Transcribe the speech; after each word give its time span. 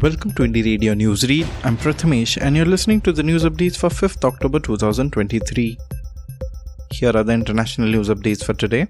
Welcome 0.00 0.30
to 0.34 0.44
Indie 0.44 0.64
Radio 0.64 0.94
Newsreel. 0.94 1.48
I'm 1.64 1.76
Prathamesh 1.76 2.40
and 2.40 2.54
you're 2.54 2.64
listening 2.64 3.00
to 3.00 3.10
the 3.10 3.24
news 3.24 3.42
updates 3.42 3.76
for 3.76 3.88
5th 3.88 4.24
October 4.24 4.60
2023. 4.60 5.76
Here 6.92 7.16
are 7.16 7.24
the 7.24 7.32
international 7.32 7.88
news 7.88 8.08
updates 8.08 8.44
for 8.44 8.54
today. 8.54 8.86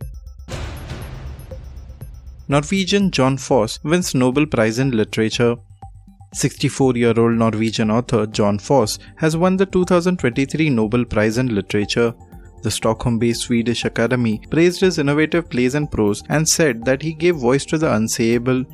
Norwegian 2.48 3.10
Jon 3.10 3.38
Fosse 3.38 3.83
wins 3.84 4.14
Nobel 4.14 4.45
Prize 4.45 4.78
in 4.78 4.91
Literature. 4.91 5.56
64 6.34 6.98
year 6.98 7.19
old 7.19 7.38
Norwegian 7.38 7.91
author 7.91 8.27
Jon 8.27 8.59
Fosse 8.59 8.98
has 9.16 9.34
won 9.34 9.56
the 9.56 9.64
2023 9.64 10.69
Nobel 10.69 11.06
Prize 11.06 11.38
in 11.38 11.55
Literature. 11.55 12.12
The 12.62 12.70
Stockholm 12.70 13.19
based 13.19 13.42
Swedish 13.42 13.86
Academy 13.86 14.42
praised 14.50 14.83
his 14.83 14.98
innovative 14.98 15.48
plays 15.48 15.75
and 15.75 15.91
prose 15.91 16.22
and 16.28 16.47
said 16.47 16.84
that 16.84 17.00
he 17.00 17.14
gave 17.14 17.36
voice 17.36 17.64
to 17.64 17.78
the 17.78 17.86
unsayable. 17.86 18.66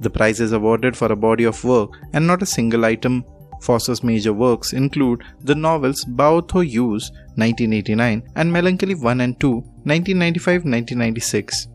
The 0.00 0.10
prize 0.10 0.40
is 0.40 0.52
awarded 0.52 0.96
for 0.96 1.10
a 1.12 1.16
body 1.16 1.44
of 1.44 1.62
work 1.64 1.90
and 2.12 2.26
not 2.26 2.42
a 2.42 2.46
single 2.46 2.84
item. 2.84 3.24
Fosse's 3.60 4.04
major 4.04 4.32
works 4.32 4.72
include 4.72 5.24
the 5.40 5.54
novels 5.54 6.04
Boathouse 6.04 7.10
1989 7.34 8.22
and 8.36 8.52
Melancholy 8.52 8.94
1 8.94 9.20
and 9.20 9.40
2 9.40 9.62
1995-1996. 9.86 11.66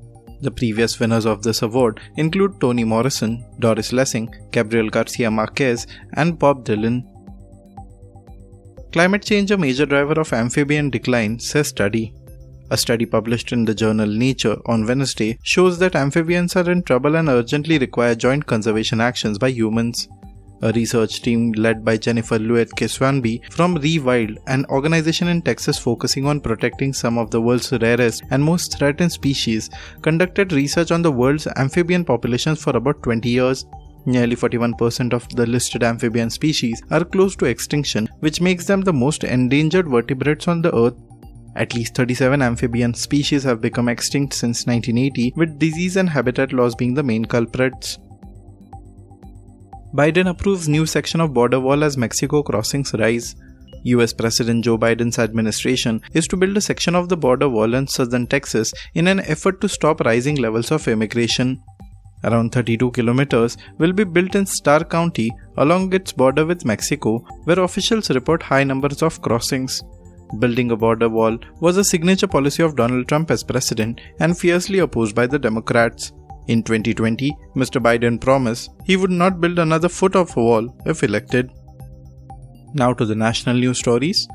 The 0.41 0.51
previous 0.51 0.99
winners 0.99 1.25
of 1.25 1.41
this 1.41 1.61
award 1.61 1.99
include 2.17 2.59
Toni 2.59 2.83
Morrison, 2.83 3.45
Doris 3.59 3.91
Lessing, 3.93 4.33
Gabriel 4.51 4.89
Garcia 4.89 5.31
Marquez, 5.31 5.87
and 6.13 6.37
Bob 6.37 6.65
Dylan. 6.65 7.03
Climate 8.91 9.23
change 9.23 9.51
a 9.51 9.57
major 9.57 9.85
driver 9.85 10.19
of 10.19 10.33
amphibian 10.33 10.89
decline, 10.89 11.39
says 11.39 11.69
study. 11.69 12.13
A 12.71 12.77
study 12.77 13.05
published 13.05 13.51
in 13.51 13.65
the 13.65 13.75
journal 13.75 14.07
Nature 14.07 14.57
on 14.65 14.85
Wednesday 14.87 15.37
shows 15.43 15.77
that 15.79 15.95
amphibians 15.95 16.55
are 16.55 16.69
in 16.71 16.81
trouble 16.81 17.15
and 17.17 17.29
urgently 17.29 17.77
require 17.77 18.15
joint 18.15 18.45
conservation 18.45 19.01
actions 19.01 19.37
by 19.37 19.49
humans. 19.49 20.07
A 20.61 20.71
research 20.71 21.21
team 21.21 21.51
led 21.51 21.83
by 21.83 21.97
Jennifer 21.97 22.39
Luetke-Swanby 22.39 23.51
from 23.51 23.75
Rewild, 23.75 24.37
an 24.47 24.65
organization 24.69 25.27
in 25.27 25.41
Texas 25.41 25.77
focusing 25.77 26.25
on 26.25 26.39
protecting 26.39 26.93
some 26.93 27.17
of 27.17 27.31
the 27.31 27.41
world's 27.41 27.73
rarest 27.73 28.23
and 28.31 28.41
most 28.41 28.77
threatened 28.77 29.11
species, 29.11 29.69
conducted 30.01 30.53
research 30.53 30.91
on 30.91 31.01
the 31.01 31.11
world's 31.11 31.47
amphibian 31.57 32.05
populations 32.05 32.63
for 32.63 32.77
about 32.77 33.03
20 33.03 33.27
years. 33.27 33.65
Nearly 34.05 34.37
41% 34.37 35.11
of 35.13 35.27
the 35.35 35.45
listed 35.45 35.83
amphibian 35.83 36.29
species 36.29 36.81
are 36.91 37.03
close 37.03 37.35
to 37.35 37.45
extinction, 37.45 38.07
which 38.21 38.39
makes 38.39 38.65
them 38.65 38.81
the 38.81 38.93
most 38.93 39.25
endangered 39.25 39.89
vertebrates 39.89 40.47
on 40.47 40.61
the 40.61 40.73
earth 40.73 40.95
at 41.55 41.75
least 41.75 41.95
37 41.95 42.41
amphibian 42.41 42.93
species 42.93 43.43
have 43.43 43.61
become 43.61 43.87
extinct 43.87 44.33
since 44.33 44.65
1980, 44.65 45.33
with 45.35 45.59
disease 45.59 45.97
and 45.97 46.09
habitat 46.09 46.51
loss 46.51 46.75
being 46.75 46.93
the 46.93 47.03
main 47.03 47.25
culprits. 47.25 47.99
Biden 49.93 50.27
approves 50.27 50.67
new 50.67 50.87
section 50.87 51.21
of 51.21 51.33
border 51.33 51.59
wall 51.59 51.83
as 51.83 51.97
Mexico 51.97 52.41
crossings 52.41 52.93
rise. 52.95 53.35
US 53.83 54.13
President 54.13 54.63
Joe 54.63 54.77
Biden's 54.77 55.19
administration 55.19 56.01
is 56.13 56.25
to 56.27 56.37
build 56.37 56.57
a 56.57 56.61
section 56.61 56.95
of 56.95 57.09
the 57.09 57.17
border 57.17 57.49
wall 57.49 57.75
in 57.75 57.85
southern 57.87 58.25
Texas 58.25 58.73
in 58.95 59.07
an 59.07 59.19
effort 59.19 59.61
to 59.61 59.69
stop 59.69 59.99
rising 59.99 60.37
levels 60.37 60.71
of 60.71 60.87
immigration. 60.87 61.61
Around 62.23 62.53
32 62.53 62.91
kilometers 62.91 63.57
will 63.77 63.91
be 63.91 64.05
built 64.05 64.33
in 64.33 64.45
Starr 64.45 64.85
County 64.85 65.29
along 65.57 65.93
its 65.93 66.13
border 66.13 66.45
with 66.45 66.65
Mexico, 66.65 67.19
where 67.43 67.59
officials 67.59 68.09
report 68.09 68.41
high 68.41 68.63
numbers 68.63 69.03
of 69.03 69.21
crossings. 69.21 69.83
Building 70.39 70.71
a 70.71 70.75
border 70.75 71.09
wall 71.09 71.37
was 71.59 71.77
a 71.77 71.83
signature 71.83 72.27
policy 72.27 72.63
of 72.63 72.75
Donald 72.75 73.07
Trump 73.07 73.29
as 73.29 73.43
president 73.43 74.01
and 74.19 74.37
fiercely 74.37 74.79
opposed 74.79 75.15
by 75.15 75.27
the 75.27 75.39
Democrats. 75.39 76.11
In 76.47 76.63
2020, 76.63 77.31
Mr. 77.55 77.81
Biden 77.81 78.19
promised 78.19 78.71
he 78.83 78.97
would 78.97 79.11
not 79.11 79.39
build 79.39 79.59
another 79.59 79.89
foot 79.89 80.15
of 80.15 80.35
a 80.35 80.41
wall 80.41 80.75
if 80.85 81.03
elected. 81.03 81.49
Now 82.73 82.93
to 82.93 83.05
the 83.05 83.15
national 83.15 83.57
news 83.57 83.79
stories. 83.79 84.27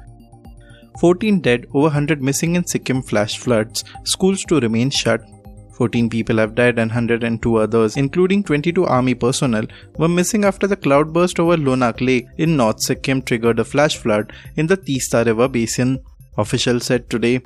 14 1.00 1.40
dead, 1.40 1.66
over 1.74 1.84
100 1.84 2.22
missing 2.22 2.56
in 2.56 2.66
Sikkim 2.66 3.02
flash 3.02 3.38
floods, 3.38 3.84
schools 4.04 4.42
to 4.44 4.60
remain 4.60 4.90
shut, 4.90 5.20
14 5.78 6.10
people 6.10 6.38
have 6.38 6.54
died 6.56 6.78
and 6.78 6.90
102 6.90 7.56
others, 7.56 7.96
including 7.96 8.42
22 8.42 8.84
army 8.84 9.14
personnel, 9.14 9.66
were 9.96 10.08
missing 10.08 10.44
after 10.44 10.66
the 10.66 10.76
cloudburst 10.76 11.38
over 11.38 11.56
Lhonak 11.56 12.00
Lake 12.00 12.26
in 12.36 12.56
North 12.56 12.82
Sikkim 12.82 13.22
triggered 13.22 13.60
a 13.60 13.64
flash 13.64 13.96
flood 13.96 14.32
in 14.56 14.66
the 14.66 14.76
Teesta 14.76 15.24
River 15.24 15.48
basin. 15.48 16.00
Officials 16.36 16.86
said 16.86 17.08
today. 17.08 17.40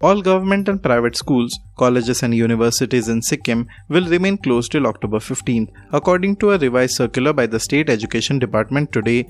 All 0.00 0.20
government 0.20 0.68
and 0.68 0.82
private 0.82 1.16
schools, 1.16 1.58
colleges, 1.78 2.22
and 2.22 2.34
universities 2.34 3.08
in 3.08 3.22
Sikkim 3.22 3.66
will 3.88 4.06
remain 4.06 4.36
closed 4.38 4.72
till 4.72 4.86
October 4.86 5.18
15th, 5.18 5.70
according 5.92 6.36
to 6.36 6.52
a 6.52 6.58
revised 6.58 6.96
circular 6.96 7.32
by 7.32 7.46
the 7.46 7.60
State 7.60 7.88
Education 7.88 8.38
Department 8.38 8.92
today. 8.92 9.26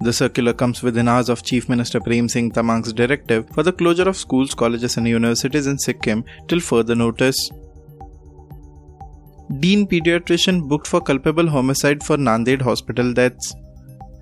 The 0.00 0.12
circular 0.12 0.52
comes 0.52 0.82
within 0.82 1.08
hours 1.08 1.28
of 1.28 1.44
Chief 1.44 1.68
Minister 1.68 2.00
Prem 2.00 2.28
Singh 2.28 2.50
Tamang's 2.50 2.92
directive 2.92 3.48
for 3.50 3.62
the 3.62 3.72
closure 3.72 4.08
of 4.08 4.16
schools, 4.16 4.54
colleges, 4.54 4.96
and 4.96 5.06
universities 5.06 5.68
in 5.68 5.78
Sikkim 5.78 6.24
till 6.48 6.58
further 6.60 6.96
notice. 6.96 7.50
Dean 9.60 9.86
Pediatrician 9.86 10.66
booked 10.66 10.86
for 10.86 11.00
culpable 11.00 11.46
homicide 11.46 12.02
for 12.02 12.16
Nanded 12.16 12.62
hospital 12.62 13.12
deaths. 13.12 13.54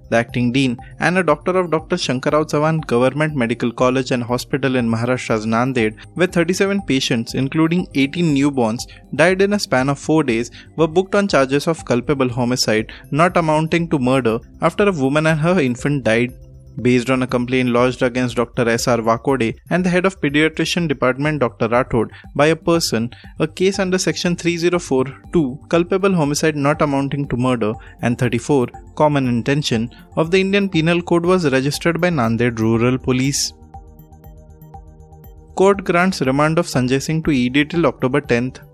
The 0.09 0.17
acting 0.17 0.51
dean 0.51 0.77
and 0.99 1.19
a 1.19 1.23
doctor 1.23 1.57
of 1.57 1.71
Dr. 1.71 1.95
Shankarrao 1.95 2.51
Chavan 2.51 2.85
Government 2.87 3.37
Medical 3.37 3.71
College 3.71 4.11
and 4.11 4.25
Hospital 4.25 4.75
in 4.75 4.91
Maharashtra's 4.91 5.47
Nanded, 5.47 5.95
where 6.15 6.27
37 6.27 6.83
patients, 6.83 7.35
including 7.35 7.87
18 7.95 8.35
newborns, 8.35 8.81
died 9.15 9.41
in 9.41 9.53
a 9.53 9.59
span 9.59 9.89
of 9.89 10.01
4 10.01 10.25
days, 10.25 10.51
were 10.77 10.89
booked 10.89 11.15
on 11.15 11.29
charges 11.29 11.69
of 11.69 11.85
culpable 11.85 12.29
homicide 12.29 12.91
not 13.13 13.37
amounting 13.37 13.89
to 13.91 14.01
murder 14.01 14.41
after 14.63 14.89
a 14.89 14.93
woman 14.93 15.27
and 15.29 15.39
her 15.39 15.61
infant 15.61 16.03
died 16.03 16.35
based 16.83 17.11
on 17.11 17.23
a 17.23 17.27
complaint 17.27 17.71
lodged 17.71 18.03
against 18.03 18.37
Dr. 18.37 18.69
S.R. 18.69 18.99
Wakode 18.99 19.57
and 19.71 19.85
the 19.85 19.91
head 19.91 20.07
of 20.07 20.21
pediatrician 20.21 20.89
department 20.89 21.41
Dr. 21.41 21.69
Rathod 21.69 22.11
by 22.35 22.47
a 22.47 22.57
person, 22.57 23.11
a 23.39 23.47
case 23.47 23.79
under 23.79 23.99
section 23.99 24.37
304.2 24.37 25.69
culpable 25.69 26.15
homicide 26.15 26.57
not 26.57 26.83
amounting 26.83 27.29
to 27.29 27.37
murder 27.37 27.73
and 28.03 28.19
34 28.19 28.69
common 28.97 29.29
intention 29.29 29.91
of 30.17 30.31
the 30.31 30.41
Indian 30.41 30.69
Penal 30.69 31.03
Code 31.03 31.27
was 31.27 31.51
registered 31.51 32.01
by 32.01 32.11
Nanded 32.11 32.59
Rural 32.59 32.99
Police. 32.99 33.53
Court 35.55 35.85
grants 35.85 36.23
remand 36.23 36.59
of 36.59 36.67
Sanjay 36.67 37.03
Singh 37.03 37.23
to 37.25 37.31
ED 37.31 37.71
till 37.71 37.87
October 37.87 38.21
10th. 38.21 38.70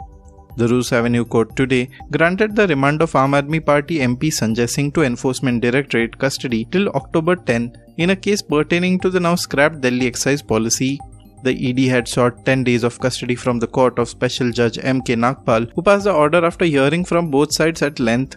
The 0.59 0.69
Rouse 0.69 0.91
Avenue 0.91 1.27
Court 1.27 1.55
today 1.55 1.91
granted 2.11 2.57
the 2.57 2.67
remand 2.67 3.03
of 3.03 3.13
Aam 3.13 3.33
Aadmi 3.39 3.59
Party 3.65 3.99
MP 3.99 4.29
Sanjay 4.37 4.67
Singh 4.67 4.91
to 4.93 5.03
Enforcement 5.03 5.61
Directorate 5.61 6.17
custody 6.17 6.65
till 6.71 6.89
October 7.01 7.37
10 7.37 7.77
in 7.99 8.09
a 8.09 8.17
case 8.17 8.41
pertaining 8.41 8.99
to 9.01 9.11
the 9.11 9.21
now 9.21 9.35
scrapped 9.35 9.83
Delhi 9.83 10.07
excise 10.07 10.41
policy. 10.41 10.99
The 11.43 11.55
ED 11.69 11.91
had 11.91 12.09
sought 12.09 12.47
10 12.47 12.65
days 12.65 12.85
of 12.85 12.99
custody 12.99 13.35
from 13.35 13.59
the 13.59 13.67
court 13.67 13.99
of 13.99 14.09
Special 14.09 14.51
Judge 14.51 14.79
M.K. 14.83 15.17
Nagpal, 15.17 15.71
who 15.75 15.83
passed 15.83 16.05
the 16.05 16.15
order 16.15 16.43
after 16.43 16.65
hearing 16.65 17.05
from 17.05 17.31
both 17.31 17.53
sides 17.53 17.83
at 17.83 18.01
length. 18.01 18.37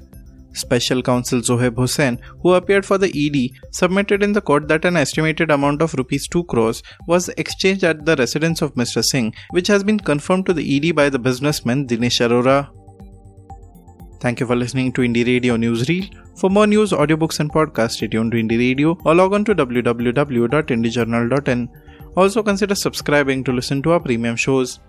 Special 0.54 1.02
counsel 1.02 1.42
Zohaib 1.42 1.76
Hussain, 1.76 2.20
who 2.42 2.54
appeared 2.54 2.86
for 2.86 2.98
the 2.98 3.08
ED, 3.08 3.52
submitted 3.72 4.24
in 4.24 4.34
the 4.34 4.42
court 4.42 4.68
that 4.68 4.84
an 4.84 4.98
estimated 4.98 5.52
amount 5.52 5.82
of 5.82 5.94
rupees 5.94 6.28
2 6.28 6.44
crores 6.46 6.84
was 7.08 7.30
exchanged 7.30 7.84
at 7.84 8.06
the 8.06 8.16
residence 8.16 8.62
of 8.62 8.74
Mr. 8.74 9.04
Singh, 9.04 9.34
which 9.51 9.68
has 9.68 9.84
been 9.84 10.00
confirmed 10.00 10.46
to 10.48 10.54
the 10.54 10.75
ED 10.75 10.96
by 10.96 11.10
the 11.10 11.19
businessman 11.19 11.88
Dinesh 11.88 12.28
Arora. 12.28 12.69
Thank 14.19 14.42
you 14.42 14.48
for 14.48 14.56
listening 14.56 14.92
to 14.94 15.01
Indie 15.01 15.25
Radio 15.25 15.56
Newsreel. 15.56 16.13
For 16.36 16.50
more 16.50 16.68
news, 16.68 16.92
audiobooks, 16.92 17.40
and 17.40 17.52
podcasts, 17.52 17.92
stay 17.92 18.07
tuned 18.07 18.31
to 18.34 18.38
Indie 18.38 18.57
Radio 18.57 18.98
or 19.06 19.16
log 19.16 19.34
on 19.34 19.45
to 19.45 19.56
www.indiejournal.in. 19.56 21.69
Also, 22.18 22.44
consider 22.44 22.75
subscribing 22.75 23.45
to 23.45 23.54
listen 23.54 23.81
to 23.84 23.92
our 23.92 24.00
premium 24.00 24.36
shows. 24.36 24.80